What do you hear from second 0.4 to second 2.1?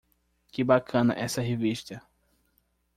Que bacana essa revista.